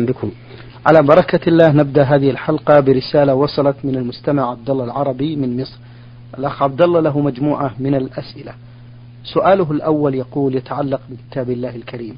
بكم 0.00 0.30
على 0.86 1.02
بركة 1.02 1.48
الله 1.48 1.72
نبدأ 1.72 2.02
هذه 2.02 2.30
الحلقة 2.30 2.80
برسالة 2.80 3.34
وصلت 3.34 3.76
من 3.84 3.96
المستمع 3.96 4.50
عبد 4.50 4.70
الله 4.70 4.84
العربي 4.84 5.36
من 5.36 5.60
مصر. 5.60 5.78
الأخ 6.38 6.62
عبد 6.62 6.82
الله 6.82 7.00
له 7.00 7.20
مجموعة 7.20 7.74
من 7.78 7.94
الأسئلة. 7.94 8.52
سؤاله 9.24 9.72
الأول 9.72 10.14
يقول 10.14 10.54
يتعلق 10.54 11.00
بكتاب 11.10 11.50
الله 11.50 11.76
الكريم. 11.76 12.16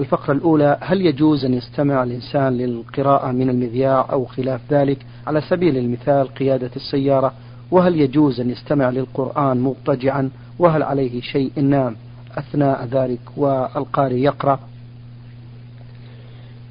الفقرة 0.00 0.32
الأولى 0.32 0.78
هل 0.80 1.06
يجوز 1.06 1.44
أن 1.44 1.54
يستمع 1.54 2.02
الإنسان 2.02 2.52
للقراءة 2.56 3.32
من 3.32 3.50
المذياع 3.50 4.06
أو 4.12 4.24
خلاف 4.24 4.60
ذلك؟ 4.70 5.06
على 5.26 5.40
سبيل 5.40 5.76
المثال 5.76 6.34
قيادة 6.34 6.70
السيارة 6.76 7.32
وهل 7.70 8.00
يجوز 8.00 8.40
أن 8.40 8.50
يستمع 8.50 8.90
للقرآن 8.90 9.60
مضطجعا؟ 9.60 10.30
وهل 10.58 10.82
عليه 10.82 11.20
شيء 11.20 11.52
نام؟ 11.56 11.96
أثناء 12.38 12.84
ذلك 12.84 13.20
والقارئ 13.36 14.18
يقرأ. 14.18 14.60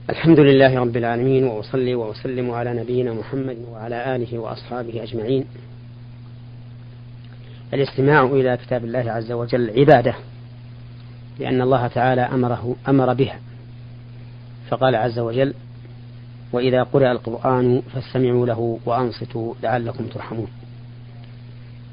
الحمد 0.10 0.40
لله 0.40 0.80
رب 0.80 0.98
العالمين 0.98 1.44
وأصلي 1.44 1.96
وأسلم 1.96 2.52
على 2.52 2.74
نبينا 2.74 3.14
محمد 3.14 3.58
وعلى 3.72 4.16
آله 4.16 4.40
وأصحابه 4.40 5.04
أجمعين. 5.04 5.46
الاستماع 7.74 8.24
إلى 8.24 8.58
كتاب 8.58 8.86
الله 8.86 9.12
عز 9.12 9.32
وجل 9.32 9.80
عبادة 9.80 10.16
لأن 11.40 11.62
الله 11.62 11.88
تعالى 11.88 12.22
أمره 12.22 12.76
أمر 12.88 13.14
بها 13.14 13.40
فقال 14.70 14.96
عز 14.96 15.20
وجل 15.20 15.54
وإذا 16.54 16.84
قرأ 16.84 17.12
القرآن 17.12 17.82
فاستمعوا 17.94 18.46
له 18.46 18.80
وأنصتوا 18.86 19.54
لعلكم 19.64 20.08
ترحمون. 20.08 20.48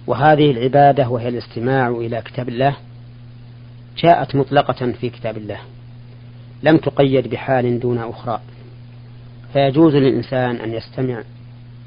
وهذه 0.07 0.51
العبادة 0.51 1.09
وهي 1.09 1.29
الاستماع 1.29 1.89
إلى 1.89 2.23
كتاب 2.23 2.49
الله 2.49 2.77
جاءت 3.99 4.35
مطلقة 4.35 4.93
في 4.93 5.11
كتاب 5.11 5.37
الله. 5.37 5.59
لم 6.63 6.77
تقيد 6.77 7.29
بحال 7.29 7.81
دون 7.81 7.99
أخرى. 7.99 8.41
فيجوز 9.53 9.95
للإنسان 9.95 10.57
أن 10.57 10.73
يستمع 10.73 11.23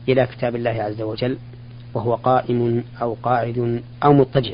إلى 0.10 0.26
كتاب 0.26 0.56
الله 0.56 0.70
عز 0.70 1.02
وجل 1.02 1.38
وهو 1.94 2.16
قائم 2.16 2.84
أو 3.02 3.18
قاعد 3.24 3.82
أو 4.04 4.14
مضطجع. 4.14 4.54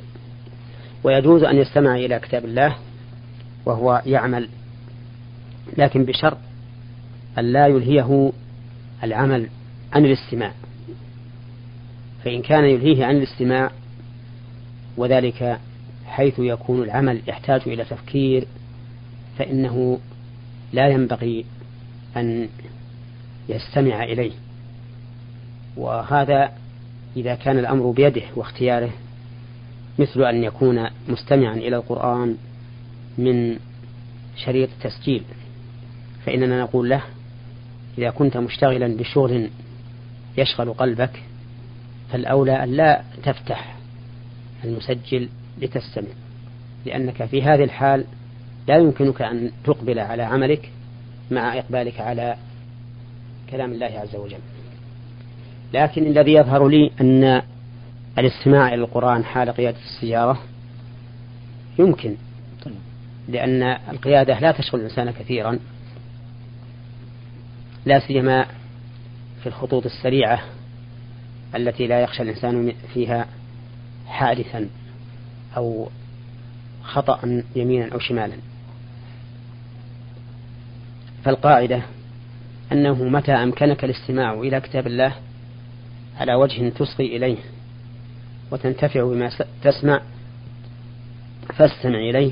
ويجوز 1.04 1.44
أن 1.44 1.58
يستمع 1.58 1.96
إلى 1.96 2.20
كتاب 2.20 2.46
الله 2.46 2.76
وهو 3.66 4.02
يعمل 4.06 4.50
لكن 5.78 6.06
بشرط 6.06 6.38
أن 7.38 7.46
لا 7.46 7.68
يلهيه 7.68 8.32
العمل 9.04 9.48
عن 9.94 10.06
الاستماع. 10.06 10.52
فإن 12.26 12.42
كان 12.42 12.66
يلهيه 12.66 13.06
عن 13.06 13.18
الاستماع 13.18 13.72
وذلك 14.98 15.60
حيث 16.06 16.40
يكون 16.40 16.84
العمل 16.84 17.22
يحتاج 17.28 17.62
إلى 17.66 17.84
تفكير 17.84 18.48
فإنه 19.38 20.00
لا 20.74 20.88
ينبغي 20.88 21.46
أن 22.18 22.50
يستمع 23.50 24.04
إليه. 24.04 24.32
وهذا 25.78 26.52
إذا 27.16 27.36
كان 27.36 27.60
الأمر 27.60 27.92
بيده 27.92 28.22
واختياره 28.36 28.92
مثل 30.00 30.24
أن 30.24 30.44
يكون 30.44 30.88
مستمعا 31.08 31.54
إلى 31.54 31.76
القرآن 31.76 32.38
من 33.18 33.60
شريط 34.36 34.70
تسجيل 34.84 35.24
فإننا 36.26 36.62
نقول 36.62 36.90
له 36.90 37.02
إذا 37.98 38.10
كنت 38.10 38.38
مشتغلا 38.38 38.98
بشغل 38.98 39.50
يشغل 40.38 40.74
قلبك 40.74 41.24
فالأولى 42.12 42.64
أن 42.64 42.74
لا 42.74 43.04
تفتح 43.24 43.76
المسجل 44.64 45.30
لتستمع 45.62 46.08
لأنك 46.86 47.26
في 47.26 47.44
هذه 47.44 47.64
الحال 47.64 48.06
لا 48.68 48.78
يمكنك 48.78 49.22
أن 49.22 49.52
تقبل 49.64 50.00
على 50.00 50.24
عملك 50.24 50.72
مع 51.32 51.58
إقبالك 51.58 52.02
على 52.02 52.36
كلام 53.50 53.72
الله 53.72 53.86
عز 53.86 54.16
وجل. 54.16 54.40
لكن 55.74 56.06
الذي 56.06 56.34
يظهر 56.34 56.68
لي 56.68 56.92
أن 57.02 57.42
الاستماع 58.18 58.68
إلى 58.68 58.84
القرآن 58.84 59.26
حال 59.26 59.50
قيادة 59.52 59.78
السيارة 59.78 60.40
يمكن 61.80 62.16
لأن 63.28 63.64
القيادة 63.64 64.40
لا 64.40 64.52
تشغل 64.52 64.80
الإنسان 64.80 65.12
كثيرا 65.12 65.60
لا 67.86 68.00
سيما 68.00 68.46
في 69.42 69.48
الخطوط 69.48 69.86
السريعة 69.86 70.42
التي 71.56 71.88
لا 71.88 72.02
يخشى 72.02 72.24
الإنسان 72.24 72.74
فيها 72.94 73.28
حادثا 74.08 74.70
أو 75.58 75.90
خطأ 76.84 77.44
يمينا 77.56 77.94
أو 77.94 78.00
شمالا. 78.00 78.36
فالقاعدة 81.24 81.82
أنه 82.72 83.04
متى 83.04 83.32
أمكنك 83.32 83.84
الاستماع 83.84 84.34
إلى 84.34 84.62
كتاب 84.62 84.88
الله 84.88 85.14
على 86.18 86.36
وجه 86.36 86.70
تصغي 86.70 87.18
إليه 87.18 87.38
وتنتفع 88.52 89.04
بما 89.04 89.30
تسمع 89.64 90.02
فاستمع 91.54 92.00
إليه 92.00 92.32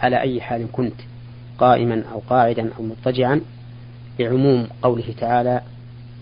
على 0.00 0.20
أي 0.20 0.40
حال 0.40 0.66
كنت 0.72 1.00
قائما 1.58 2.04
أو 2.12 2.22
قاعدا 2.30 2.70
أو 2.78 2.82
مضطجعا 2.82 3.40
لعموم 4.18 4.66
قوله 4.82 5.14
تعالى 5.20 5.62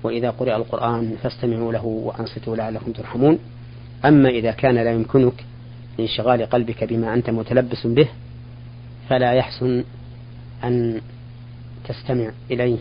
وإذا 0.02 0.30
قرئ 0.30 0.56
القرآن 0.56 1.16
فاستمعوا 1.22 1.72
له 1.72 1.84
وأنصتوا 1.84 2.56
لعلكم 2.56 2.92
ترحمون 2.92 3.38
أما 4.04 4.28
إذا 4.28 4.50
كان 4.50 4.74
لا 4.74 4.92
يمكنك 4.92 5.44
لانشغال 5.98 6.46
قلبك 6.46 6.84
بما 6.84 7.14
أنت 7.14 7.30
متلبس 7.30 7.86
به 7.86 8.08
فلا 9.08 9.32
يحسن 9.32 9.84
أن 10.64 11.00
تستمع 11.88 12.30
إليه 12.50 12.78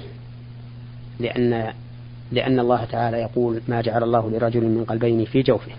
لأن 1.20 1.74
لأن 2.32 2.60
الله 2.60 2.86
تعالى 2.86 3.18
يقول 3.18 3.62
ما 3.68 3.82
جعل 3.82 4.04
الله 4.04 4.30
لرجل 4.30 4.62
من 4.62 4.86
قلبين 4.86 5.26
في 5.26 5.42
جوفه 5.42 5.72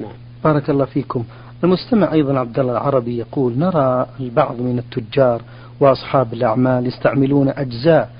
نعم. 0.00 0.12
بارك 0.44 0.70
الله 0.70 0.84
فيكم 0.84 1.24
المستمع 1.64 2.12
أيضا 2.12 2.38
عبد 2.38 2.58
الله 2.58 2.72
العربي 2.72 3.18
يقول 3.18 3.58
نرى 3.58 4.06
البعض 4.20 4.60
من 4.60 4.78
التجار 4.78 5.42
وأصحاب 5.80 6.32
الأعمال 6.32 6.86
يستعملون 6.86 7.48
أجزاء 7.48 8.10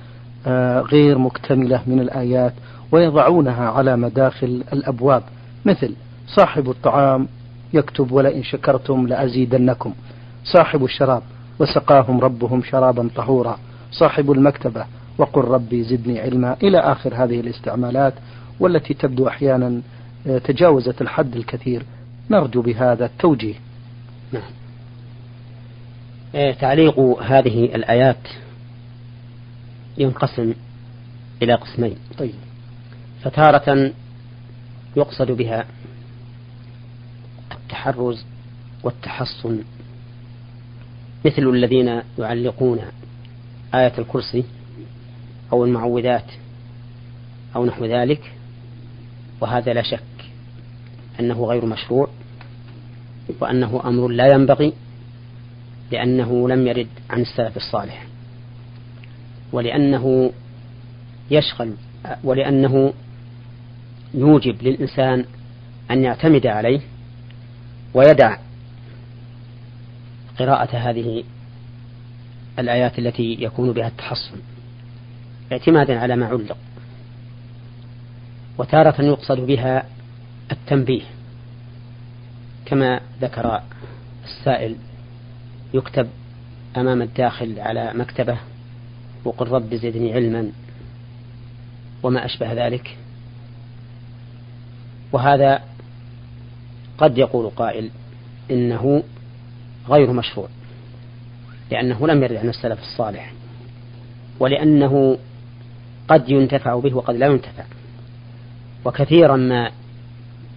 آه، 0.46 0.80
غير 0.80 1.18
مكتملة 1.18 1.82
من 1.86 2.00
الآيات 2.00 2.52
ويضعونها 2.92 3.68
على 3.70 3.96
مداخل 3.96 4.64
الأبواب 4.72 5.22
مثل 5.64 5.94
صاحب 6.26 6.70
الطعام 6.70 7.28
يكتب 7.74 8.12
ولئن 8.12 8.42
شكرتم 8.42 9.06
لأزيدنكم 9.06 9.92
صاحب 10.44 10.84
الشراب 10.84 11.22
وسقاهم 11.58 12.20
ربهم 12.20 12.62
شرابا 12.62 13.08
طهورا 13.16 13.58
صاحب 13.98 14.32
المكتبة. 14.32 14.86
وقل 15.18 15.40
ربي 15.40 15.82
زدني 15.82 16.20
علما. 16.20 16.56
إلى 16.62 16.78
آخر 16.78 17.24
هذه 17.24 17.40
الاستعمالات 17.40 18.14
والتي 18.60 18.94
تبدو 18.94 19.28
أحيانا 19.28 19.82
آه، 20.26 20.38
تجاوزت 20.38 21.02
الحد 21.02 21.36
الكثير. 21.36 21.82
نرجو 22.30 22.62
بهذا 22.62 23.06
التوجيه. 23.06 23.54
نعم. 24.32 24.42
آه، 26.34 26.52
تعليق 26.52 27.00
هذه 27.22 27.64
الآيات 27.64 28.28
ينقسم 29.98 30.54
إلى 31.42 31.54
قسمين. 31.54 31.96
طيب. 32.18 32.34
فتارة 33.22 33.92
يقصد 34.96 35.30
بها 35.30 35.66
التحرز 37.52 38.24
والتحصن 38.82 39.62
مثل 41.26 41.42
الذين 41.42 42.02
يعلقون 42.18 42.80
آية 43.74 43.92
الكرسي 43.98 44.44
أو 45.52 45.64
المعوذات 45.64 46.30
أو 47.56 47.66
نحو 47.66 47.84
ذلك 47.84 48.32
وهذا 49.40 49.72
لا 49.72 49.82
شك 49.82 50.00
أنه 51.20 51.44
غير 51.44 51.66
مشروع 51.66 52.08
وأنه 53.40 53.82
أمر 53.84 54.08
لا 54.08 54.32
ينبغي 54.32 54.72
لأنه 55.92 56.48
لم 56.48 56.66
يرد 56.66 56.88
عن 57.10 57.20
السلف 57.20 57.56
الصالح 57.56 58.06
ولأنه 59.52 60.32
يشغل 61.30 61.74
ولأنه 62.24 62.92
يوجب 64.14 64.62
للإنسان 64.62 65.24
أن 65.90 66.04
يعتمد 66.04 66.46
عليه 66.46 66.80
ويدع 67.94 68.36
قراءة 70.38 70.76
هذه 70.76 71.24
الآيات 72.58 72.98
التي 72.98 73.36
يكون 73.40 73.72
بها 73.72 73.88
التحصن. 73.88 74.36
اعتمادا 75.52 75.98
على 75.98 76.16
ما 76.16 76.26
علق. 76.26 76.56
وتارة 78.58 79.02
يقصد 79.02 79.40
بها 79.40 79.86
التنبيه. 80.52 81.02
كما 82.66 83.00
ذكر 83.20 83.60
السائل 84.24 84.76
يكتب 85.74 86.08
أمام 86.76 87.02
الداخل 87.02 87.60
على 87.60 87.92
مكتبة 87.94 88.38
وقل 89.24 89.48
رب 89.48 89.74
زدني 89.74 90.12
علما. 90.12 90.50
وما 92.02 92.24
أشبه 92.24 92.66
ذلك. 92.66 92.96
وهذا 95.12 95.62
قد 96.98 97.18
يقول 97.18 97.50
قائل 97.50 97.90
إنه 98.50 99.02
غير 99.88 100.12
مشروع. 100.12 100.48
لأنه 101.70 102.06
لم 102.06 102.22
يرد 102.22 102.36
عن 102.36 102.48
السلف 102.48 102.80
الصالح 102.80 103.32
ولأنه 104.40 105.18
قد 106.08 106.28
ينتفع 106.28 106.78
به 106.78 106.94
وقد 106.94 107.14
لا 107.14 107.26
ينتفع. 107.26 107.64
وكثيرا 108.84 109.36
ما 109.36 109.70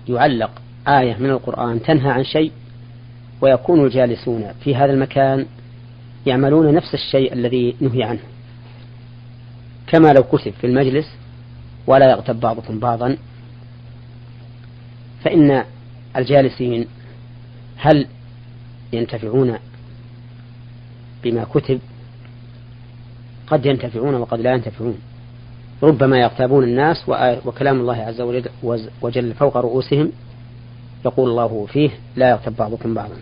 يعلق 0.09 0.51
آية 0.87 1.17
من 1.17 1.29
القرآن 1.29 1.81
تنهى 1.81 2.11
عن 2.11 2.23
شيء 2.23 2.51
ويكون 3.41 3.85
الجالسون 3.85 4.51
في 4.63 4.75
هذا 4.75 4.93
المكان 4.93 5.45
يعملون 6.25 6.73
نفس 6.73 6.93
الشيء 6.93 7.33
الذي 7.33 7.75
نهي 7.81 8.03
عنه. 8.03 8.19
كما 9.87 10.13
لو 10.13 10.23
كتب 10.23 10.53
في 10.61 10.67
المجلس 10.67 11.07
ولا 11.87 12.11
يغتب 12.11 12.39
بعضكم 12.39 12.79
بعضا 12.79 13.17
فإن 15.23 15.63
الجالسين 16.17 16.85
هل 17.77 18.07
ينتفعون 18.93 19.57
بما 21.23 21.43
كتب 21.43 21.79
قد 23.47 23.65
ينتفعون 23.65 24.15
وقد 24.15 24.39
لا 24.39 24.53
ينتفعون. 24.53 24.97
ربما 25.83 26.17
يغتابون 26.17 26.63
الناس 26.63 27.09
وكلام 27.45 27.79
الله 27.79 27.95
عز 27.95 28.21
وجل 29.01 29.33
فوق 29.33 29.57
رؤوسهم 29.57 30.11
يقول 31.05 31.29
الله 31.29 31.65
فيه 31.65 31.89
لا 32.15 32.29
يغتب 32.29 32.55
بعضكم 32.55 32.93
بعضا 32.93 33.15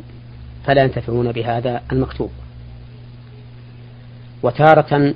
فلا 0.65 0.83
ينتفعون 0.83 1.31
بهذا 1.31 1.81
المكتوب. 1.91 2.29
وتارة 4.43 5.13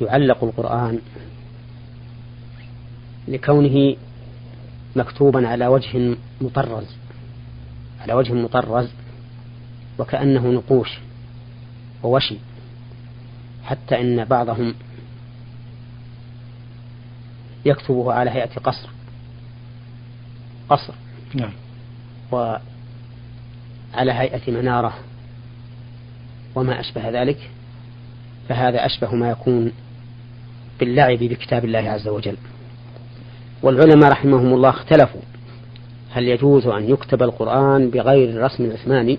يعلق 0.00 0.44
القرآن 0.44 0.98
لكونه 3.28 3.96
مكتوبا 4.96 5.48
على 5.48 5.66
وجه 5.66 6.16
مطرز 6.40 6.86
على 8.00 8.12
وجه 8.12 8.32
مطرز 8.32 8.88
وكأنه 9.98 10.46
نقوش. 10.50 10.98
ووشي 12.02 12.36
حتى 13.64 14.00
إن 14.00 14.24
بعضهم 14.24 14.74
يكتبه 17.64 18.12
على 18.12 18.30
هيئة 18.30 18.60
قصر. 18.64 18.88
قصر. 20.68 20.94
نعم. 21.34 21.52
وعلى 22.32 22.60
هيئة 24.12 24.50
منارة. 24.50 24.94
وما 26.54 26.80
أشبه 26.80 27.22
ذلك. 27.22 27.50
فهذا 28.48 28.86
أشبه 28.86 29.14
ما 29.14 29.30
يكون 29.30 29.72
باللعب 30.80 31.18
بكتاب 31.18 31.64
الله 31.64 31.90
عز 31.90 32.08
وجل. 32.08 32.36
والعلماء 33.62 34.10
رحمهم 34.10 34.54
الله 34.54 34.70
اختلفوا. 34.70 35.20
هل 36.10 36.28
يجوز 36.28 36.66
أن 36.66 36.90
يكتب 36.90 37.22
القرآن 37.22 37.90
بغير 37.90 38.30
الرسم 38.30 38.64
العثماني 38.64 39.18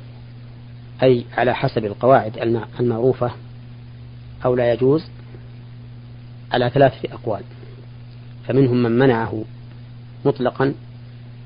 أي 1.03 1.25
على 1.37 1.55
حسب 1.55 1.85
القواعد 1.85 2.61
المعروفة 2.79 3.31
أو 4.45 4.55
لا 4.55 4.73
يجوز 4.73 5.05
على 6.51 6.69
ثلاثة 6.69 7.13
أقوال. 7.13 7.41
فمنهم 8.47 8.83
من 8.83 8.91
منعه 8.91 9.43
مطلقا 10.25 10.73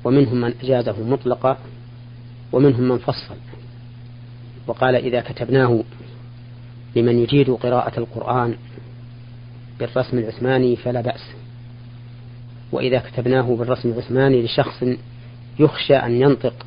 ومنهم 0.04 0.40
من 0.40 0.54
أجازه 0.62 1.02
مطلقا 1.02 1.58
ومنهم 2.52 2.88
من 2.88 2.98
فصل. 2.98 3.34
وقال 4.66 4.94
إذا 4.94 5.20
كتبناه 5.20 5.84
لمن 6.96 7.18
يجيد 7.18 7.50
قراءة 7.50 7.98
القرآن 7.98 8.54
بالرسم 9.78 10.18
العثماني 10.18 10.76
فلا 10.76 11.00
بأس. 11.00 11.30
وإذا 12.72 12.98
كتبناه 12.98 13.56
بالرسم 13.56 13.88
العثماني 13.88 14.42
لشخص 14.42 14.84
يخشى 15.58 15.94
أن 15.94 16.12
ينطق 16.12 16.66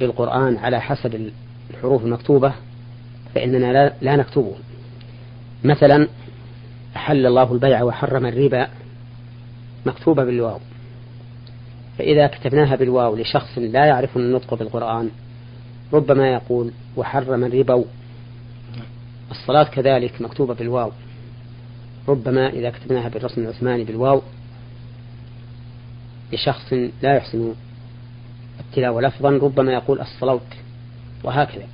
بالقرآن 0.00 0.56
على 0.56 0.80
حسب 0.80 1.30
الحروف 1.70 2.04
المكتوبة 2.04 2.52
فإننا 3.34 3.72
لا, 3.72 3.92
لا 4.00 4.16
نكتبه. 4.16 4.54
مثلا 5.64 6.08
أحل 6.96 7.26
الله 7.26 7.52
البيع 7.52 7.82
وحرم 7.82 8.26
الربا 8.26 8.68
مكتوبة 9.86 10.24
بالواو. 10.24 10.58
فإذا 11.98 12.26
كتبناها 12.26 12.76
بالواو 12.76 13.16
لشخص 13.16 13.58
لا 13.58 13.84
يعرف 13.84 14.16
النطق 14.16 14.54
بالقرآن 14.54 15.10
ربما 15.92 16.32
يقول 16.32 16.70
وحرم 16.96 17.44
الربا. 17.44 17.84
الصلاة 19.30 19.64
كذلك 19.64 20.22
مكتوبة 20.22 20.54
بالواو. 20.54 20.92
ربما 22.08 22.48
إذا 22.48 22.70
كتبناها 22.70 23.08
بالرسم 23.08 23.40
العثماني 23.40 23.84
بالواو 23.84 24.22
لشخص 26.32 26.72
لا 27.02 27.16
يحسن 27.16 27.54
التلاوة 28.60 29.02
لفظا 29.02 29.30
ربما 29.30 29.72
يقول 29.72 30.00
الصلوت 30.00 30.46
وهكذا. 31.24 31.66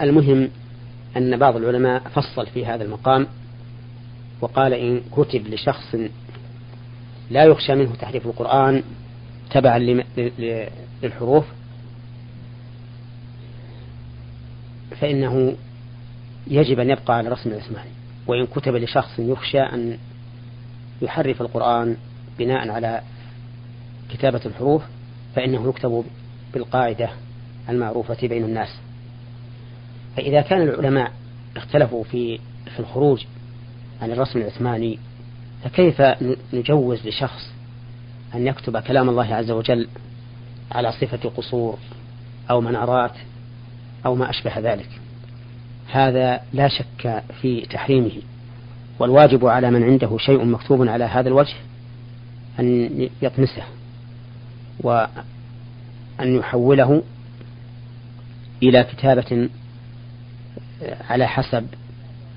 المهم 0.00 0.48
أن 1.16 1.36
بعض 1.36 1.56
العلماء 1.56 2.00
فصل 2.00 2.46
في 2.46 2.66
هذا 2.66 2.84
المقام 2.84 3.26
وقال 4.40 4.72
إن 4.72 5.00
كتب 5.16 5.46
لشخص 5.46 5.94
لا 7.30 7.44
يخشى 7.44 7.74
منه 7.74 7.94
تحريف 7.94 8.26
القرآن 8.26 8.82
تبعا 9.50 9.78
للحروف 11.02 11.44
فإنه 15.00 15.56
يجب 16.46 16.80
أن 16.80 16.90
يبقى 16.90 17.16
على 17.16 17.28
رسم 17.28 17.50
العثماني 17.50 17.90
وإن 18.26 18.46
كتب 18.46 18.74
لشخص 18.74 19.18
يخشى 19.18 19.60
أن 19.60 19.98
يحرف 21.02 21.42
القرآن 21.42 21.96
بناء 22.38 22.68
على 22.68 23.00
كتابة 24.10 24.40
الحروف 24.46 24.82
فإنه 25.36 25.68
يكتب 25.68 26.04
بالقاعدة 26.54 27.10
المعروفة 27.68 28.28
بين 28.28 28.44
الناس. 28.44 28.68
فإذا 30.16 30.40
كان 30.40 30.62
العلماء 30.62 31.12
اختلفوا 31.56 32.04
في 32.04 32.38
في 32.74 32.80
الخروج 32.80 33.24
عن 34.02 34.12
الرسم 34.12 34.38
العثماني 34.38 34.98
فكيف 35.64 36.02
نجوز 36.52 37.06
لشخص 37.06 37.50
أن 38.34 38.46
يكتب 38.46 38.78
كلام 38.78 39.08
الله 39.08 39.34
عز 39.34 39.50
وجل 39.50 39.88
على 40.72 40.92
صفة 40.92 41.28
قصور 41.28 41.78
أو 42.50 42.60
منارات 42.60 43.14
أو 44.06 44.14
ما 44.14 44.30
أشبه 44.30 44.58
ذلك؟ 44.58 44.88
هذا 45.90 46.40
لا 46.52 46.68
شك 46.68 47.22
في 47.40 47.60
تحريمه. 47.60 48.12
والواجب 48.98 49.46
على 49.46 49.70
من 49.70 49.82
عنده 49.82 50.18
شيء 50.18 50.44
مكتوب 50.44 50.88
على 50.88 51.04
هذا 51.04 51.28
الوجه 51.28 51.54
أن 52.60 52.90
يطمسه. 53.22 53.62
وأن 54.82 55.08
يحوله 56.20 57.02
إلى 58.62 58.84
كتابة 58.84 59.48
على 61.10 61.26
حسب 61.26 61.66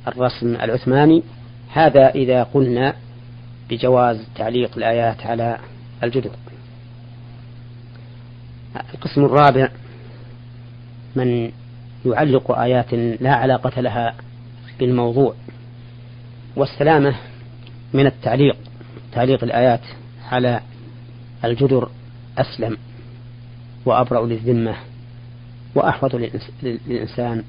الرسم 0.07 0.56
العثماني. 0.56 1.23
هذا 1.73 2.09
إذا 2.09 2.44
قلنا 2.44 2.94
بجواز 3.69 4.28
تعليق 4.35 4.78
الآيات 4.78 5.25
على 5.25 5.57
الجدر 6.04 6.31
القسم 8.94 9.25
الرابع 9.25 9.69
من 11.16 11.52
يعلق 12.06 12.52
آيات 12.52 12.94
لا 12.94 13.35
علاقة 13.35 13.81
لها 13.81 14.16
بالموضوع. 14.80 15.35
والسلامة 16.56 17.16
من 17.94 18.06
التعليق 18.06 18.57
تعليق 19.11 19.44
الآيات 19.44 19.81
على 20.31 20.61
الجدر 21.45 21.90
أسلم 22.37 22.77
وأبرأ 23.85 24.25
للذمة 24.25 24.75
وأحفظ 25.75 26.15
للإنسان. 26.63 27.44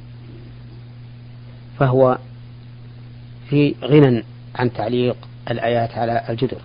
فهو 1.78 2.18
في 3.48 3.74
غنى 3.84 4.22
عن 4.54 4.72
تعليق 4.72 5.16
الآيات 5.50 5.90
على 5.90 6.24
الجدر. 6.28 6.60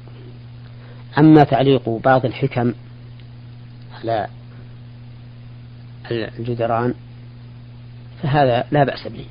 أما 1.18 1.44
تعليق 1.44 1.90
بعض 1.90 2.26
الحكم 2.26 2.74
على 4.00 4.28
الجدران 6.12 6.94
فهذا 8.24 8.64
لا 8.72 8.84
بأس 8.84 9.08
به 9.08 9.26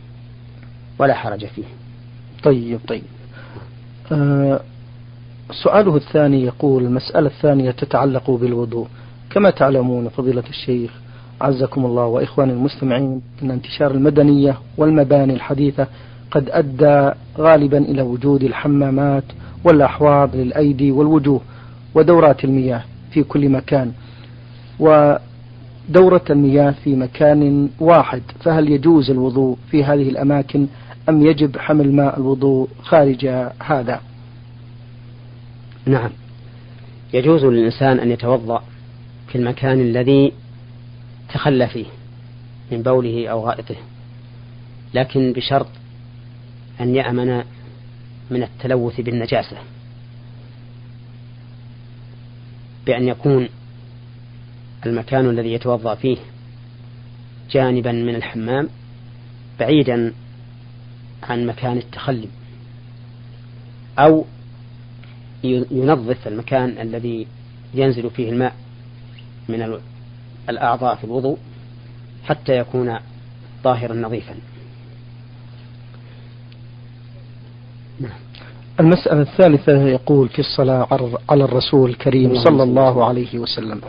ولا 0.98 1.14
حرج 1.14 1.46
فيه. 1.46 1.64
طيب 2.42 2.80
طيب. 2.88 3.02
آه 4.12 4.60
سؤاله 5.52 5.96
الثاني 5.96 6.44
يقول 6.44 6.84
المسألة 6.84 7.26
الثانية 7.26 7.70
تتعلق 7.70 8.30
بالوضوء. 8.30 8.86
كما 9.30 9.50
تعلمون 9.50 10.08
فضيلة 10.08 10.42
الشيخ 10.48 10.90
عزكم 11.40 11.86
الله 11.86 12.04
وإخواني 12.06 12.52
المستمعين 12.52 13.22
أن 13.42 13.50
انتشار 13.50 13.90
المدنية 13.90 14.56
والمباني 14.76 15.34
الحديثة 15.34 15.86
قد 16.30 16.50
أدى 16.50 17.10
غالبا 17.38 17.78
إلى 17.78 18.02
وجود 18.02 18.42
الحمامات 18.42 19.24
والأحواض 19.64 20.36
للأيدي 20.36 20.92
والوجوه 20.92 21.40
ودورات 21.94 22.44
المياه 22.44 22.82
في 23.10 23.22
كل 23.22 23.48
مكان 23.48 23.92
ودورة 24.80 26.24
المياه 26.30 26.70
في 26.84 26.96
مكان 26.96 27.68
واحد. 27.80 28.22
فهل 28.40 28.68
يجوز 28.70 29.10
الوضوء 29.10 29.56
في 29.70 29.84
هذه 29.84 30.08
الأماكن 30.08 30.66
أم 31.08 31.26
يجب 31.26 31.58
حمل 31.58 31.92
ماء 31.92 32.18
الوضوء 32.18 32.68
خارج 32.82 33.26
هذا؟ 33.62 34.00
نعم. 35.86 36.10
يجوز 37.14 37.44
للإنسان 37.44 38.00
أن 38.00 38.10
يتوضأ 38.10 38.64
في 39.28 39.38
المكان 39.38 39.80
الذي 39.80 40.32
تخلى 41.32 41.68
فيه 41.68 41.86
من 42.72 42.82
بوله 42.82 43.28
أو 43.28 43.46
غائطه 43.46 43.76
لكن 44.94 45.32
بشرط 45.32 45.66
أن 46.80 46.94
يأمن 46.94 47.44
من 48.30 48.42
التلوث 48.42 49.00
بالنجاسة 49.00 49.56
بأن 52.86 53.08
يكون 53.08 53.48
المكان 54.86 55.30
الذي 55.30 55.52
يتوضأ 55.52 55.94
فيه 55.94 56.16
جانبا 57.50 57.92
من 57.92 58.14
الحمام 58.14 58.68
بعيدا 59.60 60.12
عن 61.22 61.46
مكان 61.46 61.78
التخلي 61.78 62.28
أو 63.98 64.24
ينظف 65.70 66.28
المكان 66.28 66.68
الذي 66.80 67.26
ينزل 67.74 68.10
فيه 68.10 68.30
الماء 68.30 68.54
من 69.48 69.78
الأعضاء 70.48 70.94
في 70.94 71.04
الوضوء 71.04 71.38
حتى 72.24 72.58
يكون 72.58 72.96
طاهرا 73.64 73.94
نظيفا. 73.94 74.34
المسألة 78.80 79.20
الثالثة 79.20 79.86
يقول 79.88 80.28
في 80.28 80.38
الصلاة 80.38 80.88
على 81.28 81.44
الرسول 81.44 81.90
الكريم 81.90 82.44
صلى 82.44 82.62
الله 82.62 83.04
عليه 83.04 83.38
وسلم 83.38 83.80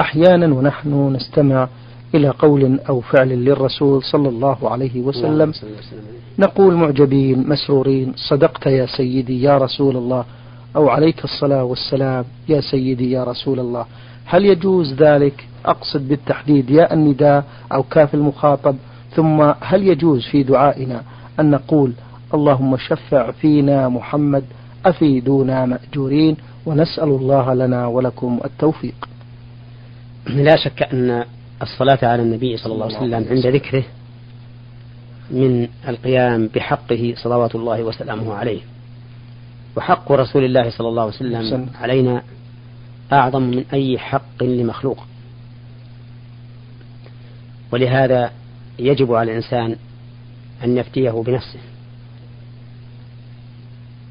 أحيانا 0.00 0.54
ونحن 0.54 1.12
نستمع 1.16 1.68
إلى 2.14 2.28
قول 2.28 2.80
أو 2.88 3.00
فعل 3.00 3.28
للرسول 3.28 4.02
صلى 4.02 4.28
الله 4.28 4.70
عليه 4.70 5.00
وسلم. 5.00 5.52
نقول 6.38 6.74
معجبين 6.74 7.48
مسرورين 7.48 8.12
صدقت 8.16 8.66
يا 8.66 8.86
سيدي 8.86 9.42
يا 9.42 9.58
رسول 9.58 9.96
الله 9.96 10.24
أو 10.76 10.88
عليك 10.88 11.24
الصلاة 11.24 11.64
والسلام 11.64 12.24
يا 12.48 12.60
سيدي 12.60 13.10
يا 13.10 13.24
رسول 13.24 13.60
الله. 13.60 13.86
هل 14.24 14.44
يجوز 14.44 14.94
ذلك؟ 14.94 15.46
أقصد 15.66 16.08
بالتحديد 16.08 16.70
يا 16.70 16.94
النداء 16.94 17.44
أو 17.72 17.82
كاف 17.82 18.14
المخاطب. 18.14 18.76
ثم 19.14 19.52
هل 19.60 19.88
يجوز 19.88 20.26
في 20.26 20.42
دعائنا 20.42 21.02
أن 21.40 21.50
نقول 21.50 21.92
اللهم 22.34 22.76
شفع 22.76 23.30
فينا 23.30 23.88
محمد 23.88 24.44
أفيدونا 24.86 25.66
مأجورين 25.66 26.36
ونسأل 26.66 27.08
الله 27.08 27.54
لنا 27.54 27.86
ولكم 27.86 28.40
التوفيق. 28.44 29.08
لا 30.26 30.56
شك 30.56 30.82
أن 30.82 31.24
الصلاة 31.62 31.98
على 32.02 32.22
النبي 32.22 32.56
صلى 32.56 32.72
الله 32.72 32.86
عليه 32.86 32.96
وسلم 32.96 33.26
عند 33.30 33.46
ذكره 33.46 33.84
من 35.30 35.68
القيام 35.88 36.48
بحقه 36.54 37.14
صلوات 37.16 37.54
الله 37.54 37.82
وسلامه 37.82 38.34
عليه. 38.34 38.60
وحق 39.76 40.12
رسول 40.12 40.44
الله 40.44 40.70
صلى 40.70 40.88
الله 40.88 41.02
عليه 41.02 41.14
وسلم 41.14 41.68
علينا 41.74 42.22
أعظم 43.12 43.42
من 43.42 43.64
أي 43.72 43.98
حق 43.98 44.42
لمخلوق. 44.42 45.04
ولهذا 47.72 48.32
يجب 48.78 49.14
على 49.14 49.30
الإنسان 49.30 49.76
أن 50.64 50.76
يفتيه 50.76 51.10
بنفسه. 51.10 51.58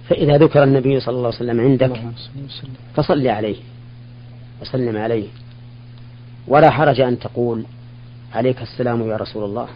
فإذا 0.09 0.37
ذكر 0.37 0.63
النبي 0.63 0.99
صلى 0.99 1.15
الله 1.15 1.27
عليه 1.27 1.37
وسلم 1.37 1.61
عندك 1.61 2.01
فصل 2.95 3.27
عليه 3.27 3.57
وسلم 4.61 4.97
عليه. 4.97 5.27
ولا 6.47 6.69
حرج 6.69 7.01
أن 7.01 7.19
تقول 7.19 7.65
عليك 8.33 8.61
السلام 8.61 9.09
يا 9.09 9.17
رسول 9.17 9.43
الله. 9.43 9.67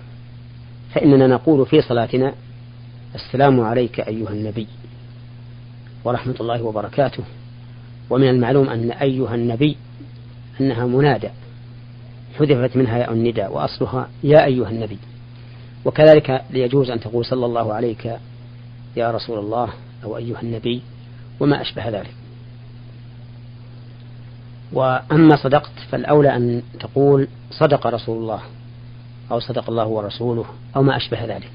فإننا 0.93 1.27
نقول 1.27 1.65
في 1.65 1.81
صلاتنا 1.81 2.34
السلام 3.15 3.62
عليك 3.62 4.00
أيها 4.00 4.29
النبي. 4.29 4.67
ورحمة 6.03 6.36
الله 6.39 6.63
وبركاته. 6.63 7.24
ومن 8.10 8.29
المعلوم 8.29 8.70
أن 8.70 8.91
أيها 8.91 9.36
النبي 9.36 9.77
أنها 10.62 10.86
منادى 10.86 11.29
حذفت 12.39 12.77
منها 12.77 12.98
ياء 12.98 13.13
النداء 13.13 13.53
وأصلها 13.53 14.10
يا 14.24 14.46
أيها 14.46 14.70
النبي. 14.70 14.98
وكذلك 15.86 16.44
ليجوز 16.50 16.89
أن 16.89 17.00
تقول 17.00 17.25
صلى 17.25 17.46
الله 17.46 17.74
عليك 17.74 18.20
يا 18.96 19.12
رسول 19.12 19.39
الله 19.39 19.70
أو 20.03 20.18
أيها 20.18 20.41
النبي 20.41 20.82
وما 21.39 21.62
أشبه 21.62 21.89
ذلك. 21.89 22.13
وأما 24.74 25.36
صدقت 25.36 25.72
فالأولى 25.91 26.36
أن 26.36 26.62
تقول 26.79 27.27
صدق 27.51 27.88
رسول 27.88 28.18
الله 28.18 28.41
أو 29.32 29.39
صدق 29.39 29.70
الله 29.70 29.86
ورسوله 29.86 30.46
أو 30.75 30.84
ما 30.84 30.98
أشبه 30.98 31.25
ذلك. 31.25 31.51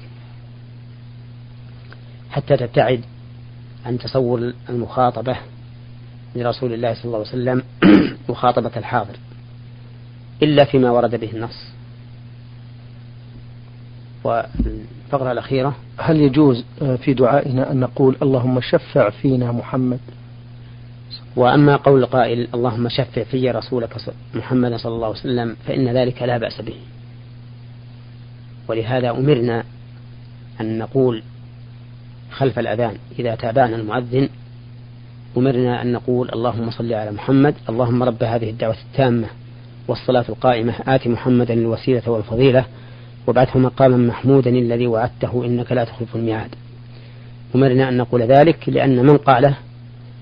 حتى 2.29 2.57
تبتعد 2.57 3.01
عن 3.85 3.97
تصور 3.97 4.53
المخاطبة 4.69 5.37
لرسول 6.35 6.73
الله 6.73 6.93
صلى 6.93 7.05
الله 7.05 7.17
عليه 7.17 7.27
وسلم 7.27 7.63
مخاطبة 8.29 8.71
الحاضر 8.77 9.15
إلا 10.43 10.65
فيما 10.65 10.91
ورد 10.91 11.15
به 11.15 11.31
النص. 11.31 11.65
والفقرة 14.23 15.31
الأخيرة 15.31 15.75
هل 15.97 16.21
يجوز 16.21 16.63
في 16.97 17.13
دعائنا 17.13 17.71
أن 17.71 17.79
نقول 17.79 18.15
اللهم 18.21 18.61
شفع 18.61 19.09
فينا 19.09 19.51
محمد؟ 19.51 19.99
وأما 21.35 21.75
قول 21.75 22.03
القائل 22.03 22.47
اللهم 22.53 22.89
شفع 22.89 23.23
في 23.23 23.51
رسولك 23.51 23.97
محمد 24.33 24.75
صلى 24.75 24.95
الله 24.95 25.07
عليه 25.07 25.19
وسلم 25.19 25.55
فإن 25.67 25.87
ذلك 25.87 26.21
لا 26.21 26.37
بأس 26.37 26.61
به. 26.61 26.75
ولهذا 28.67 29.09
أمرنا 29.09 29.63
أن 30.61 30.77
نقول 30.77 31.23
خلف 32.35 32.59
الأذان. 32.59 32.95
إذا 33.19 33.35
تابعنا 33.35 33.75
المؤذن 33.75 34.29
أمرنا 35.37 35.81
أن 35.81 35.91
نقول 35.91 36.29
اللهم 36.29 36.71
صل 36.71 36.93
على 36.93 37.11
محمد 37.11 37.55
اللهم 37.69 38.03
رب 38.03 38.23
هذه 38.23 38.49
الدعوة 38.49 38.75
التامة 38.91 39.27
والصلاة 39.87 40.25
القائمة 40.29 40.73
آت 40.87 41.07
محمدا 41.07 41.53
الوسيلة 41.53 42.09
والفضيلة 42.09 42.65
وابعثه 43.27 43.59
مقاما 43.59 43.97
محمودا 43.97 44.49
الذي 44.49 44.87
وعدته 44.87 45.45
إنك 45.45 45.71
لا 45.71 45.83
تخلف 45.83 46.15
الميعاد. 46.15 46.49
أمرنا 47.55 47.89
أن 47.89 47.97
نقول 47.97 48.21
ذلك 48.21 48.69
لأن 48.69 49.05
من 49.05 49.17
قاله 49.17 49.57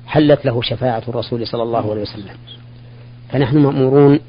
حلت 0.06 0.46
له 0.46 0.62
شفاعة 0.62 1.04
الرسول 1.08 1.48
صلى 1.48 1.64
الله 1.64 1.92
عليه 1.92 2.02
وسلم. 2.02 2.36
فنحن 3.30 3.58
مأمورون 3.58 4.20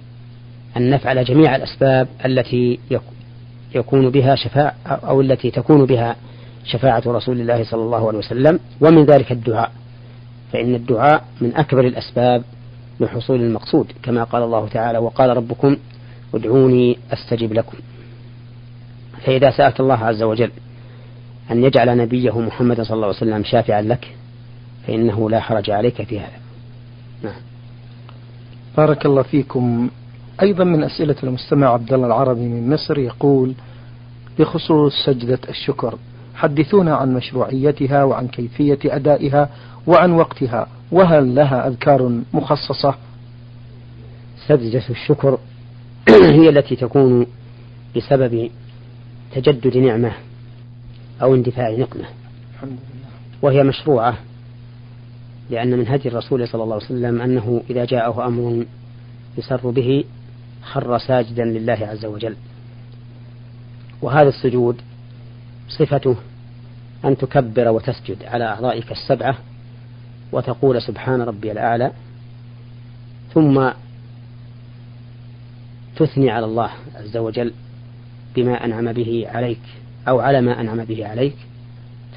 أن 0.77 0.91
نفعل 0.91 1.25
جميع 1.25 1.57
الأسباب 1.57 2.09
التي 2.25 2.79
يكون 3.75 4.11
بها 4.11 4.35
شفاعة 4.35 4.75
أو 4.87 5.21
التي 5.21 5.51
تكون 5.51 5.87
بها 5.87 6.17
شفاعة 6.65 7.03
رسول 7.07 7.41
الله 7.41 7.65
صلى 7.65 7.83
الله 7.83 8.09
عليه 8.09 8.19
وسلم 8.19 8.61
ومن 8.81 9.05
ذلك 9.05 9.33
الدعاء. 9.33 9.73
فإن 10.53 10.75
الدعاء 10.75 11.25
من 11.41 11.57
أكبر 11.57 11.81
الأسباب 11.81 12.43
لحصول 13.01 13.41
المقصود 13.41 13.93
كما 14.03 14.25
قال 14.25 14.43
الله 14.43 14.69
تعالى 14.69 14.99
وقال 14.99 15.37
ربكم 15.37 15.77
ادعوني 16.35 16.99
أستجب 17.13 17.53
لكم. 17.53 17.79
فإذا 19.25 19.51
سألت 19.51 19.81
الله 19.81 20.05
عز 20.05 20.23
وجل 20.23 20.51
أن 21.51 21.65
يجعل 21.65 21.97
نبيه 21.97 22.41
محمد 22.41 22.81
صلى 22.81 22.95
الله 22.95 23.07
عليه 23.07 23.17
وسلم 23.17 23.45
شافعا 23.45 23.83
لك 23.83 24.17
فإنه 24.87 25.31
لا 25.31 25.41
حرج 25.41 25.71
عليك 25.71 26.03
في 26.03 26.21
هذا. 26.21 26.39
نعم. 27.23 27.41
بارك 28.77 29.07
الله 29.07 29.23
فيكم. 29.23 29.91
أيضا 30.43 30.65
من 30.65 30.83
أسئلة 30.85 31.17
المستمع 31.23 31.69
عبد 31.69 31.93
الله 31.93 32.07
العربي 32.07 32.41
من 32.41 32.71
مصر 32.75 32.99
يقول 32.99 33.55
بخصوص 34.39 34.93
سجدة 35.07 35.39
الشكر 35.49 35.99
حدثونا 36.35 36.95
عن 36.95 37.15
مشروعيتها 37.15 38.05
وعن 38.05 38.29
كيفية 38.29 38.79
أدائها 38.85 39.49
وعن 39.87 40.13
وقتها 40.13 40.67
وهل 40.93 41.35
لها 41.35 41.69
أذكار 41.69 42.21
مخصصة؟ 42.33 42.95
سجدة 44.47 44.83
الشكر 44.91 45.39
هي 46.39 46.49
التي 46.49 46.77
تكون 46.77 47.27
بسبب 47.97 48.51
تجدد 49.35 49.77
نعمة 49.77 50.13
أو 51.23 51.35
اندفاع 51.35 51.71
نقمة. 51.71 52.05
وهي 53.43 53.63
مشروعة 53.63 54.19
لأن 55.51 55.79
من 55.79 55.89
هدي 55.89 56.09
الرسول 56.09 56.49
صلى 56.49 56.63
الله 56.63 56.75
عليه 56.75 56.85
وسلم 56.85 57.21
أنه 57.21 57.63
إذا 57.71 57.85
جاءه 57.85 58.27
أمر 58.27 58.65
يسر 59.39 59.71
به 59.71 60.05
خر 60.63 60.99
ساجدا 60.99 61.45
لله 61.45 61.79
عز 61.81 62.05
وجل. 62.05 62.37
وهذا 64.03 64.29
السجود 64.29 64.77
صفته 65.69 66.17
أن 67.05 67.17
تكبر 67.17 67.69
وتسجد 67.69 68.25
على 68.25 68.45
أعضائك 68.45 68.93
السبعة 68.93 69.39
وتقول 70.33 70.83
سبحان 70.83 71.21
ربي 71.21 71.53
الأعلى 71.53 71.93
ثم 73.35 73.71
تثني 75.97 76.31
على 76.31 76.47
الله 76.47 76.71
عز 76.95 77.17
وجل 77.17 77.53
بما 78.37 78.65
أنعم 78.65 78.93
به 78.93 79.27
عليك 79.29 79.61
أو 80.09 80.21
على 80.21 80.41
ما 80.41 80.61
أنعم 80.61 80.85
به 80.85 81.07
عليك 81.07 81.37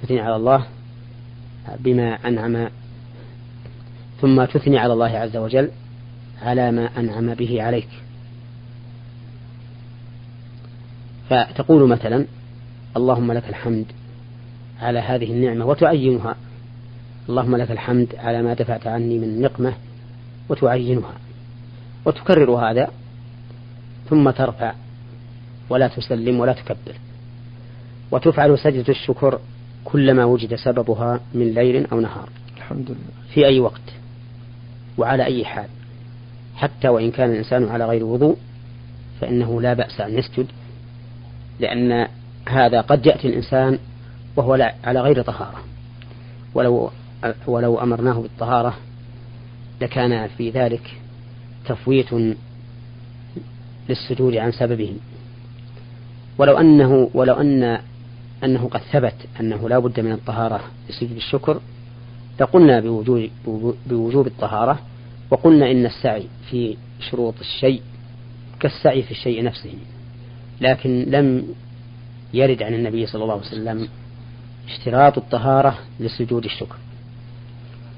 تثني 0.01 0.19
على 0.19 0.35
الله 0.35 0.65
بما 1.79 2.27
أنعم 2.27 2.69
ثم 4.21 4.45
تثني 4.45 4.77
على 4.77 4.93
الله 4.93 5.17
عز 5.17 5.37
وجل 5.37 5.71
على 6.41 6.71
ما 6.71 6.89
أنعم 6.97 7.33
به 7.33 7.63
عليك. 7.63 7.89
فتقول 11.29 11.89
مثلا 11.89 12.25
اللهم 12.97 13.31
لك 13.31 13.49
الحمد 13.49 13.85
على 14.81 14.99
هذه 14.99 15.31
النعمة 15.31 15.65
وتعينها. 15.65 16.35
اللهم 17.29 17.55
لك 17.55 17.71
الحمد 17.71 18.15
على 18.17 18.41
ما 18.41 18.53
دفعت 18.53 18.87
عني 18.87 19.19
من 19.19 19.41
نقمة 19.41 19.73
وتعينها 20.49 21.13
وتكرر 22.05 22.51
هذا 22.51 22.91
ثم 24.09 24.29
ترفع 24.29 24.73
ولا 25.69 25.87
تسلم 25.87 26.39
ولا 26.39 26.53
تكبر. 26.53 26.95
وتفعل 28.11 28.59
سجدة 28.59 28.89
الشكر 28.89 29.39
كلما 29.85 30.25
وجد 30.25 30.55
سببها 30.55 31.19
من 31.33 31.53
ليل 31.53 31.85
أو 31.85 31.99
نهار. 31.99 32.29
الحمد 32.57 32.89
لله. 32.89 33.33
في 33.33 33.45
أي 33.45 33.59
وقت 33.59 33.93
وعلى 34.97 35.25
أي 35.25 35.45
حال. 35.45 35.67
حتى 36.55 36.89
وإن 36.89 37.11
كان 37.11 37.31
الإنسان 37.31 37.69
على 37.69 37.85
غير 37.85 38.03
وضوء 38.03 38.37
فإنه 39.21 39.61
لا 39.61 39.73
بأس 39.73 40.01
أن 40.01 40.17
يسجد 40.17 40.47
لأن 41.59 42.07
هذا 42.47 42.81
قد 42.81 43.05
يأتي 43.05 43.27
الإنسان 43.27 43.79
وهو 44.35 44.73
على 44.83 45.01
غير 45.01 45.21
طهارة. 45.21 45.63
ولو 46.53 46.91
ولو 47.47 47.79
أمرناه 47.79 48.13
بالطهارة 48.21 48.77
لكان 49.81 50.27
في 50.27 50.49
ذلك 50.49 50.97
تفويت 51.65 52.09
للسجود 53.89 54.35
عن 54.35 54.51
سببه. 54.51 54.95
ولو 56.37 56.57
أنه 56.57 57.09
ولو 57.13 57.33
أن 57.33 57.79
أنه 58.43 58.67
قد 58.67 58.81
ثبت 58.91 59.15
أنه 59.39 59.69
لا 59.69 59.79
بد 59.79 59.99
من 59.99 60.11
الطهارة 60.11 60.61
لسجود 60.89 61.15
الشكر 61.15 61.59
لقلنا 62.39 62.79
بوجوب, 62.79 63.29
بوجوب 63.89 64.27
الطهارة 64.27 64.79
وقلنا 65.31 65.71
إن 65.71 65.85
السعي 65.85 66.27
في 66.49 66.77
شروط 66.99 67.33
الشيء 67.39 67.81
كالسعي 68.59 69.03
في 69.03 69.11
الشيء 69.11 69.43
نفسه. 69.43 69.73
لكن 70.61 71.05
لم 71.07 71.43
يرد 72.33 72.63
عن 72.63 72.73
النبي 72.73 73.05
صلى 73.05 73.23
الله 73.23 73.33
عليه 73.33 73.45
وسلم 73.45 73.87
اشتراط 74.67 75.17
الطهارة 75.17 75.77
لسجود 75.99 76.45
الشكر. 76.45 76.75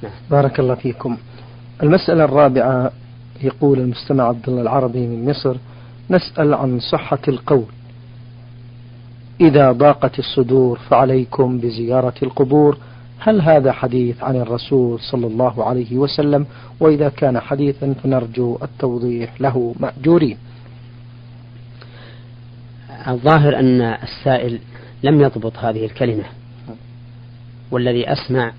نعم. 0.03 0.11
بارك 0.31 0.59
الله 0.59 0.75
فيكم. 0.75 1.17
المسألة 1.83 2.23
الرابعة 2.23 2.91
يقول 3.41 3.79
المستمع 3.79 4.23
عبد 4.23 4.49
الله 4.49 4.61
العربي 4.61 5.07
من 5.07 5.29
مصر 5.29 5.55
نسأل 6.09 6.53
عن 6.53 6.79
صحة 6.79 7.19
القول. 7.27 7.65
إذا 9.41 9.71
ضاقت 9.71 10.19
الصدور 10.19 10.79
فعليكم 10.89 11.59
بزيارة 11.59 12.13
القبور. 12.23 12.77
هل 13.19 13.41
هذا 13.41 13.71
حديث 13.71 14.23
عن 14.23 14.35
الرسول 14.35 14.99
صلى 14.99 15.27
الله 15.27 15.65
عليه 15.65 15.97
وسلم؟ 15.97 16.45
وإذا 16.79 17.09
كان 17.09 17.39
حديثا 17.39 17.93
فنرجو 18.03 18.57
التوضيح 18.63 19.41
له 19.41 19.75
مأجورين. 19.79 20.37
الظاهر 23.07 23.59
أن 23.59 23.81
السائل 23.81 24.59
لم 25.03 25.21
يضبط 25.21 25.57
هذه 25.57 25.85
الكلمة. 25.85 26.23
والذي 27.71 28.11
أسمع 28.11 28.53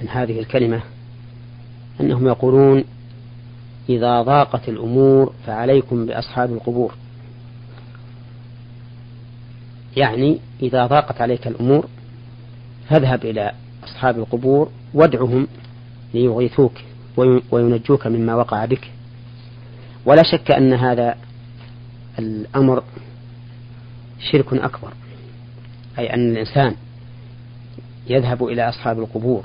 عن 0.00 0.08
هذه 0.08 0.40
الكلمة 0.40 0.80
أنهم 2.00 2.26
يقولون 2.26 2.84
إذا 3.88 4.22
ضاقت 4.22 4.68
الأمور 4.68 5.32
فعليكم 5.46 6.06
بأصحاب 6.06 6.52
القبور. 6.52 6.94
يعني 9.96 10.38
إذا 10.62 10.86
ضاقت 10.86 11.20
عليك 11.20 11.46
الأمور 11.46 11.86
فاذهب 12.88 13.24
إلى 13.24 13.52
أصحاب 13.84 14.18
القبور 14.18 14.70
وادعهم 14.94 15.48
ليغيثوك 16.14 16.72
وينجوك 17.50 18.06
مما 18.06 18.34
وقع 18.34 18.64
بك. 18.64 18.90
ولا 20.06 20.22
شك 20.22 20.50
أن 20.50 20.72
هذا 20.72 21.14
الأمر 22.18 22.82
شرك 24.30 24.54
أكبر 24.54 24.92
أي 25.98 26.14
أن 26.14 26.32
الإنسان 26.32 26.74
يذهب 28.08 28.44
إلى 28.44 28.68
أصحاب 28.68 28.98
القبور 28.98 29.44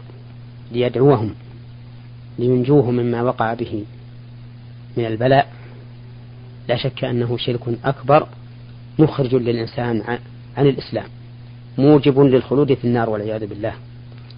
ليدعوهم 0.72 1.36
لينجوه 2.40 2.92
مما 2.92 3.22
وقع 3.22 3.54
به 3.54 3.84
من 4.98 5.06
البلاء. 5.06 5.51
لا 6.68 6.75
شك 6.78 7.04
أنه 7.04 7.38
شرك 7.38 7.60
أكبر 7.86 8.28
مخرج 9.00 9.36
للإنسان 9.36 10.01
عن 10.58 10.68
الإسلام 10.68 11.08
موجب 11.78 12.20
للخلود 12.20 12.74
في 12.74 12.84
النار 12.84 13.10
والعياذ 13.10 13.48
بالله. 13.48 13.74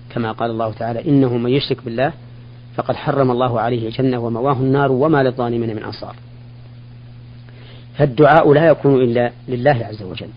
كما 0.10 0.32
قال 0.32 0.52
الله 0.52 0.72
تعالى 0.72 1.10
إنه 1.10 1.38
من 1.38 1.52
يشرك 1.52 1.84
بالله 1.86 2.14
فقد 2.76 2.96
حرم 2.96 3.32
الله 3.32 3.60
عليه 3.62 3.88
الجنة 3.88 4.20
ومواه 4.20 4.58
النار 4.58 4.92
وما 4.92 5.24
للظالمين 5.24 5.76
من 5.76 5.84
أنصار. 5.84 6.16
فالدعاء 7.98 8.54
لا 8.54 8.68
يكون 8.68 9.02
إلا 9.02 9.32
لله 9.48 9.86
عز 9.86 10.04
وجل. 10.04 10.30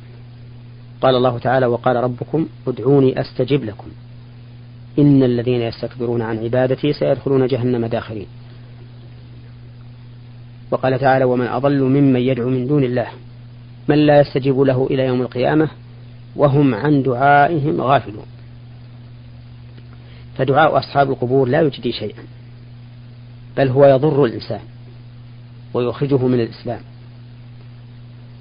قال 1.01 1.15
الله 1.15 1.39
تعالى 1.39 1.67
وقال 1.67 1.97
ربكم 1.97 2.47
ادعوني 2.67 3.21
أستجب 3.21 3.65
لكم. 3.65 3.89
إن 4.99 5.23
الذين 5.23 5.63
يستكبرون 5.63 6.23
عن 6.23 6.39
عبادتي 6.39 6.93
سيدخلون 6.93 7.47
جهنم 7.47 7.87
داخرين. 7.87 8.27
وقال 10.71 10.99
تعالى 10.99 11.25
ومن 11.25 11.47
أضل 11.47 11.83
ممن 11.83 12.21
يدعو 12.21 12.49
من 12.49 12.67
دون 12.67 12.85
الله 12.85 13.07
من 13.89 14.07
لا 14.07 14.21
يستجيب 14.21 14.61
له 14.61 14.87
إلى 14.91 15.07
يوم 15.07 15.23
القيامة 15.23 15.69
وهم 16.37 16.75
عن 16.75 17.03
دعائهم 17.03 17.81
غافلون. 17.81 18.27
فدعاء 20.39 20.79
أصحاب 20.79 21.11
القبور 21.11 21.49
لا 21.49 21.61
يجدي 21.61 21.93
شيئا 21.93 22.23
بل 23.57 23.69
هو 23.69 23.87
يضر 23.87 24.25
الإنسان 24.25 24.61
ويخرجه 25.75 26.27
من 26.27 26.41
الإسلام. 26.41 26.81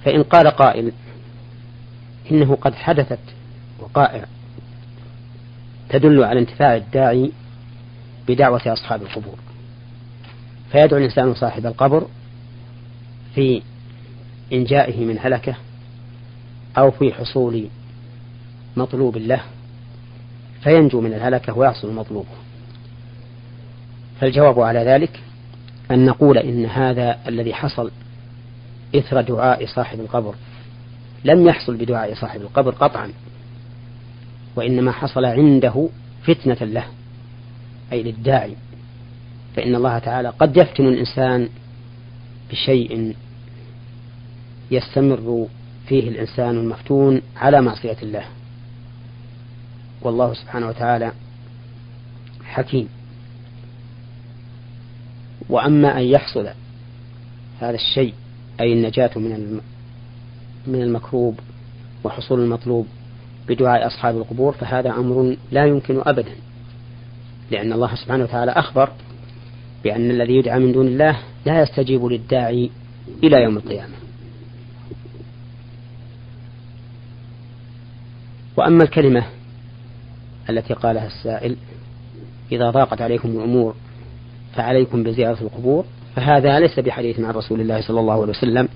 فإن 0.06 0.24
قال 0.24 0.48
قائل 0.48 0.92
إنه 2.32 2.56
قد 2.56 2.76
حدثت 2.76 3.20
وقائع 3.80 4.26
تدل 5.90 6.24
على 6.24 6.40
انتفاع 6.40 6.76
الداعي 6.76 7.32
بدعوة 8.28 8.62
أصحاب 8.66 9.02
القبور. 9.02 9.36
فيدعو 10.72 11.00
الإنسان 11.00 11.34
صاحب 11.34 11.66
القبر 11.66 12.08
في 13.36 13.62
إنجائه 14.54 15.06
من 15.06 15.18
هلكة 15.20 15.56
أو 16.78 16.92
في 16.92 17.14
حصول 17.14 17.68
مطلوب 18.78 19.18
له 19.18 19.42
فينجو 20.64 21.02
من 21.02 21.14
الهلكة 21.14 21.58
ويحصل 21.58 21.94
مطلوبه. 21.94 22.36
فالجواب 24.22 24.60
على 24.60 24.80
ذلك 24.80 25.20
أن 25.92 26.06
نقول 26.06 26.38
إن 26.38 26.66
هذا 26.66 27.20
الذي 27.28 27.54
حصل 27.54 27.92
إثر 29.00 29.22
دعاء 29.22 29.66
صاحب 29.66 30.00
القبر. 30.00 30.36
لم 31.24 31.48
يحصل 31.48 31.78
بدعاء 31.78 32.14
صاحب 32.14 32.42
القبر 32.42 32.72
قطعا 32.72 33.12
وإنما 34.56 34.92
حصل 34.92 35.26
عنده 35.26 35.90
فتنة 36.24 36.58
له 36.62 36.86
أي 37.92 38.04
للداعي. 38.04 38.56
فإن 39.56 39.76
الله 39.76 40.00
تعالى 40.00 40.30
قد 40.30 40.58
يفتن 40.58 40.88
الإنسان 40.88 41.50
بشيء 42.52 43.16
يستمر 44.72 45.48
فيه 45.88 46.10
الإنسان 46.10 46.58
المفتون 46.58 47.22
على 47.38 47.62
معصية 47.62 47.98
الله. 48.04 48.26
والله 50.02 50.34
سبحانه 50.34 50.68
وتعالى 50.68 51.12
حكيم. 52.46 52.90
وأما 55.50 55.98
أن 55.98 56.04
يحصل 56.04 56.50
هذا 57.60 57.76
الشيء 57.76 58.14
أي 58.62 58.74
النجاة 58.74 59.12
من 59.16 59.62
من 60.68 60.82
المكروب 60.82 61.40
وحصول 62.04 62.40
المطلوب 62.40 62.88
بدعاء 63.48 63.88
أصحاب 63.88 64.18
القبور 64.18 64.54
فهذا 64.54 64.90
أمر 64.90 65.36
لا 65.52 65.66
يمكن 65.66 66.02
أبدا. 66.06 66.32
لأن 67.52 67.74
الله 67.74 67.96
سبحانه 67.96 68.24
وتعالى 68.24 68.52
أخبر 68.52 68.90
بأن 69.84 70.12
الذي 70.12 70.34
يدعى 70.34 70.60
من 70.60 70.72
دون 70.72 70.88
الله 70.88 71.20
لا 71.46 71.62
يستجيب 71.62 72.06
للداعي 72.06 72.70
إلى 73.24 73.44
يوم 73.44 73.58
القيامة. 73.58 73.94
وأما 78.58 78.84
الكلمة 78.84 79.24
التي 80.50 80.74
قالها 80.74 81.08
السائل 81.08 81.56
إذا 82.52 82.70
ضاقت 82.70 83.02
عليكم 83.02 83.30
الأمور 83.30 83.76
فعليكم 84.56 85.04
بزيارة 85.04 85.42
القبور 85.42 85.86
فهذا 86.16 86.60
ليس 86.60 86.80
بحديث 86.80 87.20
عن 87.20 87.32
رسول 87.32 87.62
الله 87.62 87.82
صلى 87.82 88.00
الله 88.00 88.14
عليه 88.14 88.32
وسلم 88.32 88.70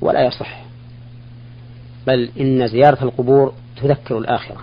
ولا 0.00 0.26
يصح. 0.26 0.62
بل 2.06 2.30
إن 2.40 2.68
زيارة 2.68 3.04
القبور 3.04 3.54
تذكر 3.82 4.18
الآخرة. 4.18 4.60